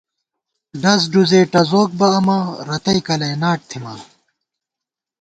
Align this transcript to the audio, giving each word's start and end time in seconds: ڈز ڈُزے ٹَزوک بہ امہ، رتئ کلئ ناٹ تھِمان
ڈز 0.81 1.01
ڈُزے 1.11 1.41
ٹَزوک 1.51 1.89
بہ 1.99 2.07
امہ، 2.17 2.37
رتئ 2.67 2.99
کلئ 3.07 3.33
ناٹ 3.41 3.59
تھِمان 3.69 3.99